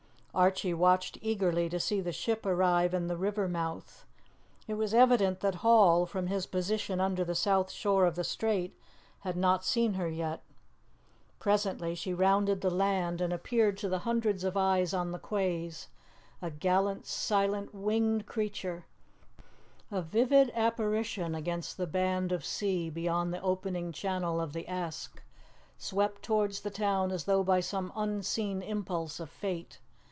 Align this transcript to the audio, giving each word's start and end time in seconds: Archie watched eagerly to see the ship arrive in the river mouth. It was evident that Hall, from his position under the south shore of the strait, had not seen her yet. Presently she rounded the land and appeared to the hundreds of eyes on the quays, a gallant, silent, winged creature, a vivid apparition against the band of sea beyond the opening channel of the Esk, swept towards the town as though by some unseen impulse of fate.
Archie 0.33 0.73
watched 0.73 1.17
eagerly 1.21 1.67
to 1.67 1.77
see 1.77 1.99
the 1.99 2.13
ship 2.13 2.45
arrive 2.45 2.93
in 2.93 3.07
the 3.07 3.17
river 3.17 3.49
mouth. 3.49 4.05
It 4.65 4.75
was 4.75 4.93
evident 4.93 5.41
that 5.41 5.55
Hall, 5.55 6.05
from 6.05 6.27
his 6.27 6.45
position 6.45 7.01
under 7.01 7.25
the 7.25 7.35
south 7.35 7.69
shore 7.69 8.05
of 8.05 8.15
the 8.15 8.23
strait, 8.23 8.73
had 9.19 9.35
not 9.35 9.65
seen 9.65 9.95
her 9.95 10.07
yet. 10.07 10.41
Presently 11.39 11.95
she 11.95 12.13
rounded 12.13 12.61
the 12.61 12.69
land 12.69 13.19
and 13.19 13.33
appeared 13.33 13.77
to 13.79 13.89
the 13.89 13.99
hundreds 13.99 14.45
of 14.45 14.55
eyes 14.55 14.93
on 14.93 15.11
the 15.11 15.19
quays, 15.19 15.89
a 16.41 16.49
gallant, 16.49 17.05
silent, 17.05 17.75
winged 17.75 18.25
creature, 18.25 18.85
a 19.91 20.01
vivid 20.01 20.49
apparition 20.55 21.35
against 21.35 21.75
the 21.75 21.85
band 21.87 22.31
of 22.31 22.45
sea 22.45 22.89
beyond 22.89 23.33
the 23.33 23.41
opening 23.41 23.91
channel 23.91 24.39
of 24.39 24.53
the 24.53 24.65
Esk, 24.69 25.21
swept 25.77 26.23
towards 26.23 26.61
the 26.61 26.71
town 26.71 27.11
as 27.11 27.25
though 27.25 27.43
by 27.43 27.59
some 27.59 27.91
unseen 27.97 28.61
impulse 28.61 29.19
of 29.19 29.29
fate. 29.29 29.81